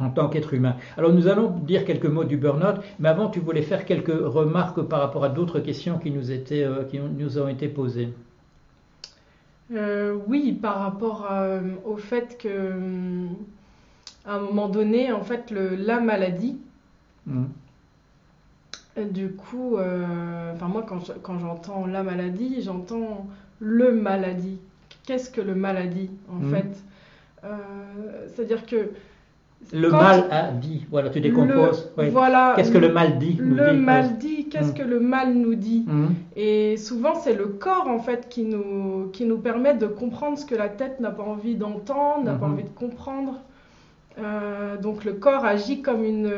en 0.02 0.10
tant 0.10 0.30
qu'être 0.30 0.54
humain. 0.54 0.76
Alors 0.98 1.12
nous 1.12 1.28
allons 1.28 1.50
dire 1.50 1.86
quelques 1.86 2.06
mots 2.06 2.24
du 2.24 2.38
burn-out, 2.38 2.82
mais 3.00 3.10
avant 3.10 3.30
tu 3.30 3.40
voulais 3.40 3.62
faire 3.62 3.86
quelques 3.86 4.10
remarques 4.10 4.82
par 4.82 5.00
rapport 5.00 5.24
à 5.24 5.30
d'autres 5.30 5.60
questions 5.60 5.98
qui 5.98 6.12
nous, 6.12 6.32
étaient, 6.32 6.64
euh, 6.64 6.84
qui 6.84 7.00
nous 7.00 7.40
ont 7.40 7.48
été 7.48 7.68
posées. 7.68 8.14
Euh, 9.72 10.18
oui, 10.28 10.54
par 10.54 10.80
rapport 10.80 11.28
euh, 11.32 11.62
au 11.86 11.98
fait 11.98 12.38
que 12.38 12.74
à 14.26 14.36
un 14.36 14.40
moment 14.40 14.68
donné, 14.68 15.12
en 15.12 15.22
fait, 15.22 15.50
le, 15.50 15.76
la 15.76 16.00
maladie, 16.00 16.58
mmh. 17.26 17.46
du 19.12 19.32
coup, 19.32 19.78
enfin 19.78 20.68
moi 20.68 20.86
quand 20.86 21.40
j'entends 21.40 21.88
la 21.88 22.04
maladie, 22.04 22.62
j'entends 22.62 23.28
le 23.60 23.94
maladie. 23.94 24.60
Qu'est-ce 25.06 25.32
que 25.32 25.42
le 25.42 25.56
maladie 25.56 26.12
en 26.30 26.36
mmh. 26.36 26.52
fait? 26.52 26.84
C'est-à-dire 28.28 28.66
que 28.66 28.92
le 29.74 29.90
mal 29.90 30.26
a 30.32 30.52
dit. 30.52 30.86
Voilà, 30.90 31.10
tu 31.10 31.22
décomposes. 31.22 31.92
Voilà. 31.96 32.54
Qu'est-ce 32.56 32.72
que 32.72 32.78
le 32.78 32.92
mal 32.92 33.20
dit 33.20 33.38
Le 33.40 33.74
mal 33.74 34.18
dit. 34.18 34.50
Qu'est-ce 34.50 34.72
mm. 34.72 34.76
que 34.76 34.84
le 34.84 35.00
mal 35.00 35.34
nous 35.34 35.56
dit 35.56 35.86
mm. 35.88 36.08
Et 36.36 36.78
souvent, 36.78 37.16
c'est 37.16 37.34
le 37.36 37.48
corps 37.48 37.88
en 37.88 38.00
fait 38.00 38.28
qui 38.30 38.44
nous 38.44 39.10
qui 39.14 39.26
nous 39.26 39.38
permet 39.38 39.76
de 39.76 39.88
comprendre 39.88 40.38
ce 40.38 40.46
que 40.46 40.56
la 40.56 40.70
tête 40.70 41.00
n'a 41.00 41.12
pas 41.12 41.24
envie 41.24 41.56
d'entendre, 41.56 42.24
n'a 42.24 42.34
pas 42.34 42.48
mm-hmm. 42.48 42.52
envie 42.52 42.64
de 42.64 42.70
comprendre. 42.70 43.40
Euh, 44.18 44.78
donc 44.78 45.06
le 45.06 45.14
corps 45.14 45.46
agit 45.46 45.82
comme 45.82 46.04
une 46.04 46.32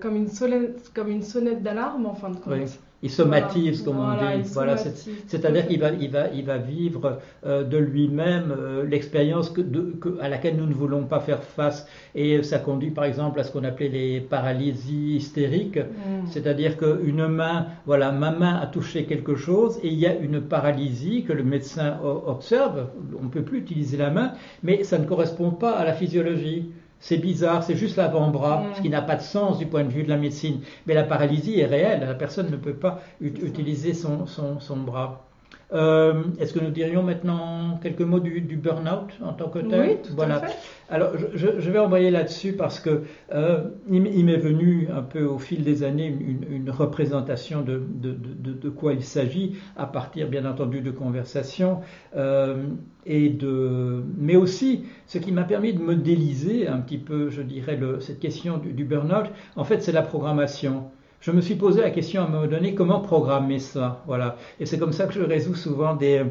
comme 0.00 0.16
une 0.16 0.28
sonnette 0.28 0.90
comme 0.94 1.08
une 1.10 1.22
sonnette 1.22 1.62
d'alarme 1.62 2.06
en 2.06 2.14
fin 2.14 2.30
de 2.30 2.36
compte 2.36 2.78
il 3.02 3.10
somatise, 3.10 3.82
comme 3.82 3.98
on 3.98 4.12
dit. 4.12 4.48
Voilà, 4.52 4.76
c'est-à-dire 4.76 5.66
qu'il 5.66 5.80
va, 5.80 5.90
il 5.90 6.10
va, 6.10 6.28
il 6.28 6.44
va 6.44 6.58
vivre 6.58 7.18
euh, 7.44 7.64
de 7.64 7.76
lui-même 7.76 8.54
euh, 8.56 8.84
l'expérience 8.86 9.50
que, 9.50 9.60
que, 9.60 10.20
à 10.20 10.28
laquelle 10.28 10.56
nous 10.56 10.66
ne 10.66 10.74
voulons 10.74 11.04
pas 11.04 11.18
faire 11.18 11.42
face. 11.42 11.86
Et 12.14 12.42
ça 12.44 12.60
conduit, 12.60 12.90
par 12.90 13.04
exemple, 13.04 13.40
à 13.40 13.44
ce 13.44 13.50
qu'on 13.50 13.64
appelait 13.64 13.88
les 13.88 14.20
paralysies 14.20 15.16
hystériques. 15.16 15.78
Mm. 15.78 16.26
C'est-à-dire 16.26 16.76
qu'une 16.76 17.26
main, 17.26 17.66
voilà, 17.86 18.12
ma 18.12 18.30
main 18.30 18.54
a 18.54 18.66
touché 18.66 19.04
quelque 19.04 19.34
chose 19.34 19.80
et 19.82 19.88
il 19.88 19.98
y 19.98 20.06
a 20.06 20.14
une 20.14 20.40
paralysie 20.40 21.24
que 21.24 21.32
le 21.32 21.42
médecin 21.42 21.98
observe. 22.04 22.86
On 23.20 23.24
ne 23.24 23.30
peut 23.30 23.42
plus 23.42 23.58
utiliser 23.58 23.96
la 23.96 24.10
main, 24.10 24.32
mais 24.62 24.84
ça 24.84 24.98
ne 24.98 25.06
correspond 25.06 25.50
pas 25.50 25.72
à 25.72 25.84
la 25.84 25.92
physiologie 25.92 26.70
c'est 27.02 27.18
bizarre, 27.18 27.64
c'est 27.64 27.74
juste 27.74 27.96
l'avant-bras, 27.96 28.62
ce 28.76 28.80
qui 28.80 28.88
n'a 28.88 29.02
pas 29.02 29.16
de 29.16 29.22
sens 29.22 29.58
du 29.58 29.66
point 29.66 29.82
de 29.82 29.90
vue 29.90 30.04
de 30.04 30.08
la 30.08 30.16
médecine. 30.16 30.60
Mais 30.86 30.94
la 30.94 31.02
paralysie 31.02 31.58
est 31.58 31.66
réelle, 31.66 32.00
la 32.06 32.14
personne 32.14 32.48
ne 32.48 32.56
peut 32.56 32.74
pas 32.74 33.00
utiliser 33.20 33.92
son, 33.92 34.26
son 34.26 34.76
bras. 34.76 35.26
Euh, 35.72 36.22
est-ce 36.38 36.52
que 36.52 36.60
nous 36.60 36.70
dirions 36.70 37.02
maintenant 37.02 37.78
quelques 37.82 38.02
mots 38.02 38.20
du, 38.20 38.40
burn-out 38.56 39.10
en 39.24 39.32
tant 39.32 39.48
que 39.48 39.58
tel? 39.60 39.80
Oui, 39.80 39.96
tout 40.02 40.12
voilà. 40.14 40.36
À 40.36 40.40
fait. 40.40 40.56
Alors, 40.92 41.12
je, 41.16 41.70
vais 41.70 41.78
envoyer 41.78 42.10
là-dessus 42.10 42.52
parce 42.52 42.78
que 42.78 43.04
euh, 43.32 43.64
il, 43.90 44.26
m'est 44.26 44.36
venu 44.36 44.88
un 44.94 45.00
peu 45.00 45.24
au 45.24 45.38
fil 45.38 45.64
des 45.64 45.84
années 45.84 46.06
une, 46.06 46.68
représentation 46.68 47.62
de, 47.62 48.68
quoi 48.68 48.92
il 48.92 49.02
s'agit, 49.02 49.56
à 49.74 49.86
partir 49.86 50.28
bien 50.28 50.44
entendu 50.44 50.82
de 50.82 50.90
conversations, 50.90 51.80
euh, 52.14 52.64
et 53.06 53.30
de, 53.30 54.02
mais 54.18 54.36
aussi 54.36 54.84
ce 55.06 55.16
qui 55.16 55.32
m'a 55.32 55.44
permis 55.44 55.72
de 55.72 55.80
modéliser 55.80 56.68
un 56.68 56.80
petit 56.80 56.98
peu, 56.98 57.30
je 57.30 57.40
dirais, 57.40 57.80
cette 58.00 58.20
question 58.20 58.58
du, 58.58 58.74
du 58.74 58.84
burn-out. 58.84 59.30
En 59.56 59.64
fait, 59.64 59.82
c'est 59.82 59.92
la 59.92 60.02
programmation 60.02 60.90
je 61.22 61.30
me 61.30 61.40
suis 61.40 61.54
posé 61.54 61.80
la 61.80 61.90
question 61.90 62.20
à 62.20 62.24
un 62.24 62.28
moment 62.28 62.48
donné 62.48 62.74
comment 62.74 63.00
programmer 63.00 63.60
ça. 63.60 64.02
Voilà. 64.06 64.36
Et 64.58 64.66
c'est 64.66 64.76
comme 64.76 64.92
ça 64.92 65.06
que 65.06 65.14
je 65.14 65.20
résous 65.20 65.54
souvent 65.54 65.94
des, 65.94 66.24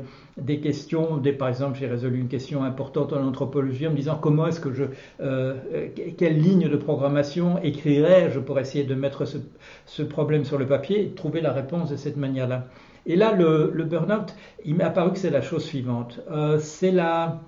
questions. 0.62 1.22
Par 1.40 1.48
exemple, 1.48 1.80
j'ai 1.80 1.88
résolu 1.88 2.20
une 2.20 2.28
question 2.28 2.66
importante 2.66 3.14
en 3.14 3.26
anthropologie 3.26 3.88
en 3.88 3.92
me 3.92 3.96
disant 3.96 4.20
comment 4.22 4.48
est-ce 4.48 4.60
que 4.60 4.74
je. 4.74 4.84
Euh, 5.22 5.56
quelle 6.18 6.38
ligne 6.38 6.68
de 6.68 6.76
programmation 6.76 7.58
écrirais-je 7.64 8.42
pour 8.42 8.60
essayer 8.60 8.84
de 8.84 8.94
mettre 8.94 9.24
ce, 9.24 9.38
ce, 9.86 10.04
problème 10.04 10.44
sur 10.44 10.58
le 10.58 10.68
papier 10.68 11.06
et 11.06 11.10
trouver 11.12 11.40
la 11.40 11.54
réponse 11.54 11.90
de 11.90 11.96
cette 11.96 12.18
manière-là. 12.18 12.68
Et 13.06 13.16
là, 13.16 13.32
le, 13.34 13.72
le 13.74 13.86
burn-out, 13.86 14.36
il 14.66 14.76
m'est 14.76 14.84
apparu 14.84 15.14
que 15.14 15.20
c'est 15.20 15.30
la 15.30 15.42
chose 15.42 15.64
suivante. 15.64 16.20
Euh, 16.30 16.60
c'est 16.60 16.92
la. 16.92 17.40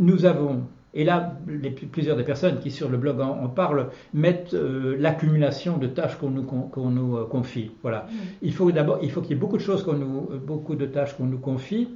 Nous 0.00 0.24
avons 0.24 0.62
et 0.94 1.04
là, 1.04 1.36
les, 1.48 1.70
plusieurs 1.70 2.16
des 2.16 2.22
personnes 2.22 2.60
qui 2.60 2.70
sur 2.70 2.88
le 2.88 2.96
blog 2.96 3.20
en, 3.20 3.48
parlent 3.48 3.88
mettent 4.14 4.54
euh, 4.54 4.96
l'accumulation 4.98 5.76
de 5.76 5.88
tâches 5.88 6.16
qu'on 6.16 6.30
nous, 6.30 6.44
qu'on 6.44 6.90
nous 6.90 7.16
euh, 7.16 7.24
confie. 7.26 7.72
Voilà. 7.82 8.06
Mm. 8.08 8.16
Il 8.42 8.54
faut 8.54 8.70
d'abord, 8.70 9.00
il 9.02 9.10
faut 9.10 9.20
qu'il 9.20 9.30
y 9.30 9.34
ait 9.34 9.40
beaucoup 9.40 9.56
de 9.56 9.62
choses 9.62 9.82
qu'on 9.82 9.94
nous, 9.94 10.28
euh, 10.32 10.38
beaucoup 10.38 10.76
de 10.76 10.86
tâches 10.86 11.16
qu'on 11.16 11.26
nous 11.26 11.38
confie, 11.38 11.88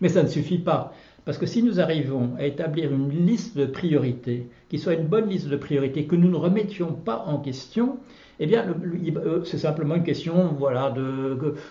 mais 0.00 0.08
ça 0.08 0.22
ne 0.22 0.28
suffit 0.28 0.58
pas. 0.58 0.94
Parce 1.26 1.36
que 1.36 1.46
si 1.46 1.62
nous 1.62 1.78
arrivons 1.78 2.30
à 2.38 2.46
établir 2.46 2.92
une 2.92 3.10
liste 3.10 3.58
de 3.58 3.66
priorités, 3.66 4.46
qui 4.70 4.78
soit 4.78 4.94
une 4.94 5.06
bonne 5.06 5.28
liste 5.28 5.48
de 5.48 5.56
priorités, 5.56 6.06
que 6.06 6.16
nous 6.16 6.30
ne 6.30 6.36
remettions 6.36 6.92
pas 6.92 7.24
en 7.26 7.38
question, 7.38 7.98
eh 8.38 8.46
bien, 8.46 8.66
euh, 8.68 9.44
c'est 9.44 9.58
simplement 9.58 9.94
une 9.94 10.02
question, 10.02 10.54
voilà, 10.58 10.94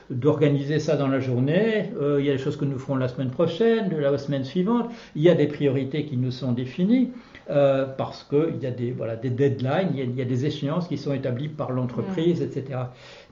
d'organiser 0.10 0.80
ça 0.80 0.98
dans 0.98 1.08
la 1.08 1.20
journée. 1.20 1.92
Euh, 2.02 2.20
il 2.20 2.26
y 2.26 2.30
a 2.30 2.34
des 2.34 2.40
choses 2.40 2.58
que 2.58 2.66
nous 2.66 2.80
ferons 2.80 2.96
la 2.96 3.08
semaine 3.08 3.30
prochaine, 3.30 3.96
la 3.96 4.18
semaine 4.18 4.44
suivante. 4.44 4.90
Il 5.16 5.22
y 5.22 5.30
a 5.30 5.36
des 5.36 5.48
priorités 5.48 6.06
qui 6.06 6.18
nous 6.18 6.32
sont 6.32 6.52
définies. 6.52 7.12
Euh, 7.52 7.86
parce 7.86 8.24
qu'il 8.24 8.58
y 8.60 8.66
a 8.66 8.72
des, 8.72 8.92
voilà, 8.92 9.16
des 9.16 9.30
deadlines, 9.30 9.92
il 9.94 10.16
y, 10.16 10.22
a, 10.24 10.26
des 10.26 10.46
échéances 10.48 10.88
qui 10.88 10.98
sont 10.98 11.14
établies 11.14 11.48
par 11.48 11.72
l'entreprise, 11.72 12.42
etc. 12.42 12.80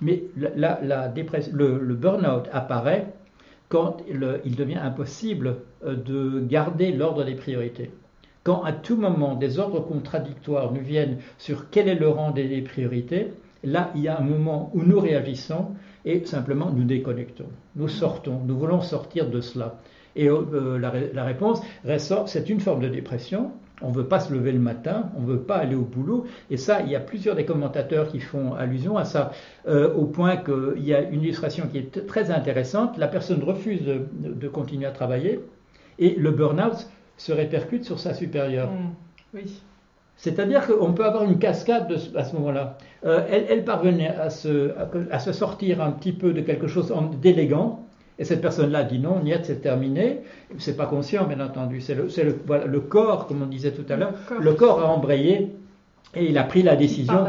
Mais 0.02 0.26
la, 0.38 0.80
la 0.84 1.12
le, 1.52 1.80
le 1.80 1.96
burn-out 1.96 2.48
apparaît 2.52 3.08
quand 3.70 4.04
il 4.08 4.56
devient 4.56 4.78
impossible 4.78 5.56
de 5.84 6.42
garder 6.42 6.92
l'ordre 6.92 7.24
des 7.24 7.34
priorités 7.34 7.90
quand 8.44 8.64
à 8.64 8.74
tout 8.74 8.98
moment 8.98 9.36
des 9.36 9.60
ordres 9.60 9.80
contradictoires 9.80 10.72
nous 10.72 10.82
viennent 10.82 11.18
sur 11.38 11.70
quel 11.70 11.88
est 11.88 11.96
le 11.96 12.10
rang 12.10 12.32
des 12.32 12.62
priorités, 12.62 13.28
là 13.64 13.92
il 13.96 14.02
y 14.02 14.08
a 14.08 14.20
un 14.20 14.24
moment 14.24 14.70
où 14.74 14.84
nous 14.84 15.00
réagissons 15.00 15.68
et 16.06 16.26
simplement 16.26 16.70
nous 16.70 16.84
déconnectons, 16.84 17.48
nous 17.76 17.88
sortons, 17.88 18.42
nous 18.46 18.58
voulons 18.58 18.82
sortir 18.82 19.30
de 19.30 19.40
cela. 19.40 19.80
Et 20.16 20.30
euh, 20.30 20.78
la, 20.78 21.24
réponse 21.24 21.62
c'est 22.28 22.50
une 22.50 22.60
forme 22.60 22.82
de 22.82 22.90
dépression. 22.90 23.52
On 23.82 23.90
ne 23.90 23.96
veut 23.96 24.06
pas 24.06 24.20
se 24.20 24.32
lever 24.32 24.52
le 24.52 24.60
matin, 24.60 25.10
on 25.18 25.22
ne 25.22 25.26
veut 25.26 25.42
pas 25.42 25.58
aller 25.58 25.76
au 25.76 25.82
boulot. 25.82 26.26
Et 26.52 26.58
ça, 26.58 26.82
il 26.82 26.90
y 26.90 26.96
a 26.96 27.00
plusieurs 27.00 27.36
des 27.36 27.44
commentateurs 27.44 28.08
qui 28.08 28.20
font 28.20 28.54
allusion 28.54 28.98
à 28.98 29.04
ça, 29.04 29.32
euh, 29.68 29.92
au 29.94 30.06
point 30.06 30.38
qu'il 30.38 30.86
y 30.86 30.94
a 30.94 31.02
une 31.02 31.24
illustration 31.24 31.68
qui 31.70 31.80
est 31.80 32.06
très 32.06 32.32
intéressante. 32.32 32.98
La 32.98 33.08
personne 33.08 33.44
refuse 33.44 33.84
de, 33.84 34.06
de 34.14 34.48
continuer 34.48 34.86
à 34.86 34.92
travailler 34.92 35.40
et 36.00 36.16
le 36.16 36.32
burn-out 36.32 36.88
se 37.24 37.32
répercute 37.32 37.86
sur 37.86 38.00
sa 38.00 38.14
supérieure. 38.14 38.70
Mmh. 38.70 38.90
oui. 39.36 39.62
C'est-à-dire 40.18 40.68
qu'on 40.68 40.94
peut 40.94 41.06
avoir 41.06 41.24
une 41.24 41.40
cascade 41.40 41.92
à 42.16 42.24
ce 42.24 42.36
moment-là. 42.36 42.78
Euh, 43.06 43.22
elle, 43.30 43.64
parvenait 43.64 44.10
à 44.10 44.30
se, 44.30 44.72
à, 45.10 45.20
se, 45.20 45.32
sortir 45.32 45.82
un 45.82 45.92
petit 45.92 46.12
peu 46.12 46.34
de 46.34 46.42
quelque 46.42 46.68
chose 46.68 46.94
d'élégant, 47.22 47.88
et 48.20 48.26
cette 48.26 48.42
personne-là 48.42 48.84
dit 48.84 49.00
non, 49.00 49.22
niet, 49.22 49.40
c'est 49.44 49.62
terminé. 49.62 50.20
C'est 50.60 50.78
pas 50.78 50.86
conscient, 50.86 51.26
bien 51.26 51.40
entendu. 51.40 51.82
C'est 51.82 51.96
le, 51.96 52.04
le, 52.24 52.40
voilà, 52.46 52.66
le, 52.66 52.80
corps, 52.82 53.26
comme 53.26 53.42
on 53.42 53.48
disait 53.48 53.72
tout 53.72 53.86
à 53.92 53.96
l'heure. 53.96 54.14
Le 54.40 54.54
corps 54.54 54.82
a 54.82 54.88
embrayé 54.90 55.52
et 56.16 56.26
il 56.26 56.38
a 56.38 56.44
pris 56.44 56.62
la 56.62 56.76
décision 56.76 57.26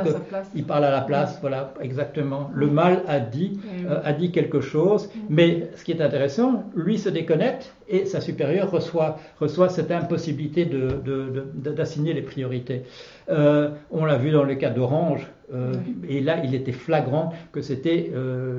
qu'il 0.52 0.64
parle 0.64 0.84
à 0.84 0.90
la 0.90 1.00
place, 1.00 1.38
voilà, 1.40 1.72
exactement. 1.80 2.50
Le 2.54 2.66
mal 2.66 3.02
a 3.08 3.18
dit, 3.18 3.58
euh, 3.86 4.00
a 4.04 4.12
dit 4.12 4.30
quelque 4.30 4.60
chose, 4.60 5.08
mm. 5.08 5.20
mais 5.30 5.70
ce 5.76 5.84
qui 5.84 5.92
est 5.92 6.02
intéressant, 6.02 6.64
lui 6.76 6.98
se 6.98 7.08
déconnecte 7.08 7.74
et 7.88 8.04
sa 8.04 8.20
supérieure 8.20 8.70
reçoit, 8.70 9.18
reçoit 9.40 9.70
cette 9.70 9.90
impossibilité 9.90 10.66
d'assigner 10.66 12.12
de, 12.12 12.14
de, 12.14 12.20
les 12.20 12.26
priorités. 12.26 12.82
Euh, 13.30 13.70
on 13.90 14.04
l'a 14.04 14.16
vu 14.16 14.30
dans 14.30 14.44
le 14.44 14.54
cas 14.54 14.68
d'Orange, 14.68 15.26
euh, 15.54 15.72
et 16.08 16.20
là 16.20 16.42
il 16.44 16.54
était 16.54 16.72
flagrant 16.72 17.32
que 17.52 17.62
c'était 17.62 18.10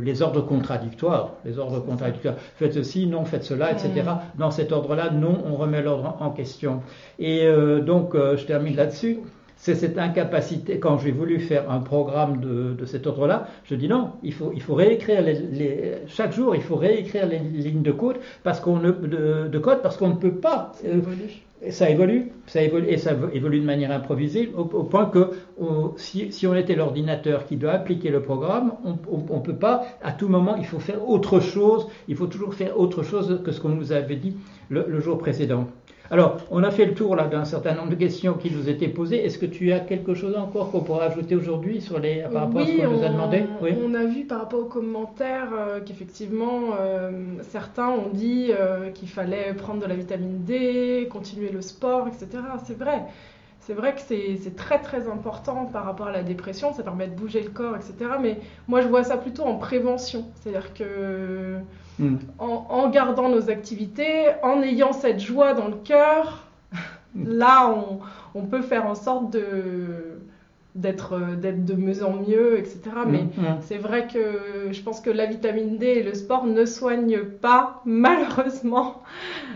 les 0.02 0.22
ordres 0.24 0.42
contradictoires, 0.42 1.34
les 1.46 1.60
ordres 1.60 1.82
contradictoires. 1.82 2.36
Faites 2.56 2.74
ceci, 2.74 3.06
non, 3.06 3.26
faites 3.26 3.44
cela, 3.44 3.72
etc. 3.72 3.90
Mm. 3.94 4.40
Dans 4.40 4.50
cet 4.50 4.72
ordre-là, 4.72 5.12
non, 5.12 5.44
on 5.46 5.56
remet 5.56 5.84
l'ordre 5.84 6.18
en 6.20 6.32
question. 6.32 6.82
Et 7.20 7.48
donc, 7.86 8.16
je 8.16 8.44
termine 8.46 8.76
là-dessus 8.76 9.20
c'est 9.58 9.76
cette 9.76 9.98
incapacité, 9.98 10.80
quand 10.80 10.98
j'ai 10.98 11.12
voulu 11.12 11.40
faire 11.40 11.72
un 11.72 11.80
programme 11.80 12.40
de, 12.40 12.86
cet 12.86 13.08
ordre-là, 13.08 13.48
je 13.64 13.76
dis 13.76 13.88
non, 13.88 14.12
il 14.22 14.34
faut, 14.34 14.52
il 14.54 14.62
faut 14.62 14.76
réécrire 14.76 15.22
les, 15.22 15.94
chaque 16.08 16.34
jour, 16.34 16.56
il 16.56 16.62
faut 16.62 16.76
réécrire 16.76 17.28
les 17.28 17.40
lignes 17.40 17.82
de 17.82 17.92
code 17.92 18.18
parce 18.44 18.60
qu'on 18.60 18.78
ne, 18.78 18.92
de, 18.92 19.60
code 19.60 19.82
parce 19.82 19.98
qu'on 19.98 20.10
ne 20.10 20.16
peut 20.16 20.36
pas. 20.36 20.74
Euh, 20.86 21.02
ça 21.70 21.90
évolue, 21.90 22.32
ça 22.48 22.62
évolue, 22.62 22.88
et 22.90 22.98
ça 22.98 23.12
évolue 23.34 23.60
de 23.60 23.66
manière 23.66 23.92
improvisée, 23.92 24.52
au, 24.56 24.66
point 24.66 25.06
que 25.06 25.32
si, 25.96 26.32
si, 26.32 26.46
on 26.46 26.54
était 26.54 26.76
l'ordinateur 26.76 27.46
qui 27.46 27.56
doit 27.56 27.72
appliquer 27.72 28.10
le 28.10 28.22
programme, 28.22 28.74
on 28.84 29.38
ne 29.38 29.42
peut 29.42 29.56
pas, 29.56 29.86
à 30.04 30.12
tout 30.12 30.28
moment, 30.28 30.58
il 30.58 30.66
faut 30.66 30.80
faire 30.80 31.08
autre 31.10 31.40
chose, 31.40 31.88
il 32.08 32.16
faut 32.16 32.28
toujours 32.28 32.54
faire 32.54 32.78
autre 32.80 33.04
chose 33.04 33.42
que 33.44 33.52
ce 33.52 33.62
qu'on 33.62 33.70
nous 33.70 33.94
avait 33.94 34.18
dit 34.18 34.36
le 34.70 35.00
jour 35.00 35.18
précédent. 35.18 35.68
Alors, 36.12 36.38
on 36.52 36.64
a 36.64 36.70
fait 36.70 36.86
le 36.86 36.94
tour 36.94 37.16
là 37.16 37.26
d'un 37.26 37.46
certain 37.46 37.74
nombre 37.74 37.90
de 37.90 37.96
questions 37.96 38.34
qui 38.36 38.52
nous 38.52 38.70
étaient 38.70 38.88
posées. 38.88 39.26
Est-ce 39.26 39.40
que 39.40 39.46
tu 39.46 39.72
as 39.72 39.80
quelque 39.80 40.14
chose 40.14 40.36
encore 40.38 40.72
qu'on 40.72 40.82
pourrait 40.82 41.08
ajouter 41.08 41.36
aujourd'hui 41.36 41.82
sur 41.82 42.00
les 42.00 42.24
par 42.32 42.44
rapport 42.44 42.62
à 42.62 42.66
ce 42.66 42.78
qu'on 42.78 42.92
nous 42.92 43.04
a 43.04 43.10
demandé? 43.10 43.44
Oui, 43.62 43.72
on 43.84 43.94
a 43.96 44.06
vu 44.06 44.26
par 44.26 44.40
rapport 44.40 44.60
aux 44.60 44.66
commentaires 44.66 45.50
euh, 45.58 45.80
qu'effectivement 45.84 46.76
euh, 46.80 47.12
certains 47.42 47.90
ont 47.90 48.10
dit 48.14 48.52
euh, 48.52 48.92
qu'il 48.92 49.10
fallait 49.10 49.54
prendre 49.54 49.82
de 49.82 49.88
la 49.88 49.96
vitamine 49.96 50.44
D, 50.44 51.08
continuer 51.12 51.50
le 51.50 51.62
sport, 51.62 52.08
etc. 52.08 52.28
C'est 52.66 52.78
vrai. 52.78 53.04
C'est 53.60 53.74
vrai 53.74 53.96
que 53.96 54.02
c'est 54.02 54.56
très 54.56 54.80
très 54.80 55.08
important 55.08 55.66
par 55.66 55.86
rapport 55.86 56.06
à 56.06 56.12
la 56.12 56.22
dépression, 56.22 56.72
ça 56.72 56.84
permet 56.84 57.08
de 57.08 57.16
bouger 57.16 57.42
le 57.42 57.50
corps, 57.50 57.76
etc. 57.76 58.12
Mais 58.22 58.38
moi 58.68 58.82
je 58.82 58.88
vois 58.88 59.04
ça 59.04 59.18
plutôt 59.18 59.42
en 59.42 59.56
prévention. 59.56 60.26
C'est-à-dire 60.36 60.72
que 60.76 61.58
hmm. 62.00 62.18
en, 62.40 62.90
gardant 62.90 63.30
nos 63.30 63.50
activités, 63.50 64.32
en 64.44 64.62
ayant 64.62 64.94
cette 64.94 65.20
joie 65.20 65.54
dans 65.54 65.68
le 65.68 65.78
cœur, 65.78 66.46
là 67.16 67.70
on, 67.70 68.00
on, 68.34 68.46
peut 68.46 68.62
faire 68.62 68.88
en 68.88 68.96
sorte 68.96 69.32
de 69.32 70.20
d'être 70.76 71.18
de 71.42 71.74
mieux 71.74 72.04
en 72.04 72.14
mieux, 72.14 72.60
etc. 72.60 72.82
Mm, 73.06 73.10
Mais 73.10 73.24
mm. 73.24 73.58
c'est 73.62 73.78
vrai 73.78 74.08
que 74.08 74.72
je 74.72 74.82
pense 74.82 75.00
que 75.00 75.10
la 75.10 75.26
vitamine 75.26 75.78
D 75.78 75.86
et 75.86 76.04
le 76.04 76.14
sport 76.14 76.46
ne 76.46 76.66
soignent 76.66 77.24
pas, 77.24 77.82
malheureusement, 77.86 79.02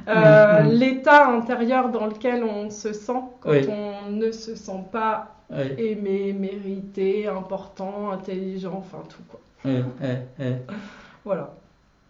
euh, 0.07 0.63
mm, 0.63 0.67
l'état 0.69 1.27
intérieur 1.27 1.89
dans 1.89 2.07
lequel 2.07 2.43
on 2.43 2.69
se 2.69 2.93
sent 2.93 3.21
quand 3.41 3.51
on 3.69 4.11
ne 4.11 4.31
se 4.31 4.55
sent 4.55 4.83
pas 4.91 5.35
aimé, 5.77 6.33
mérité, 6.33 7.27
important, 7.27 8.11
intelligent, 8.11 8.75
enfin 8.77 9.03
tout 9.09 9.23
quoi. 9.29 9.39
voilà. 11.25 11.53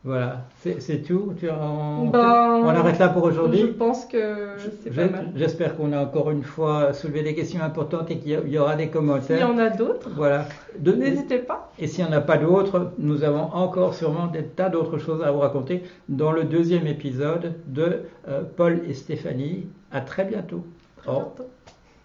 Voilà, 0.06 0.46
c'est 0.62 1.02
tout. 1.04 1.34
Tu, 1.38 1.50
on, 1.50 2.08
ben, 2.08 2.62
on, 2.64 2.70
arrête 2.70 3.00
là 3.00 3.10
pour 3.10 3.24
aujourd'hui. 3.24 3.60
Je 3.60 3.66
pense 3.66 4.06
que 4.06 4.56
c'est 4.82 4.96
pas 4.96 5.10
mal. 5.10 5.32
J'espère 5.36 5.76
qu'on 5.76 5.92
a 5.92 6.00
encore 6.00 6.32
une 6.32 6.44
fois 6.44 6.94
soulevé 6.94 7.22
des 7.22 7.36
questions 7.36 7.62
importantes 7.62 8.10
et 8.10 8.18
qu'il 8.18 8.48
y 8.48 8.58
aura 8.58 8.76
des 8.78 8.88
commentaires. 8.88 9.46
S'il 9.46 9.46
y 9.46 9.50
en 9.50 9.58
a 9.58 9.70
d'autres, 9.70 10.10
voilà. 10.16 10.46
n'hésitez 10.82 11.40
pas. 11.40 11.70
Et 11.78 11.88
s'il 11.88 12.06
n'y 12.06 12.12
en 12.12 12.14
a 12.14 12.22
pas 12.22 12.38
d'autres, 12.38 12.94
nous 12.98 13.26
avons 13.26 13.54
encore 13.54 13.94
sûrement 13.94 14.28
des 14.28 14.44
tas 14.44 14.70
d'autres 14.70 15.00
choses 15.00 15.22
à 15.22 15.32
vous 15.32 15.40
raconter 15.40 15.84
dans 16.08 16.32
le 16.32 16.46
deuxième 16.46 16.88
épisode 16.88 17.56
de 17.68 18.04
euh, 18.30 18.44
Paul 18.56 18.82
et 18.88 18.94
Stéphanie. 18.94 19.68
À 19.92 20.00
très 20.00 20.24
bientôt. 20.24 20.64
bientôt. 21.04 21.50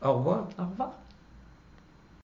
Au 0.03 0.15
revoir. 0.15 0.49
Au 0.59 0.65
revoir. 0.65 1.04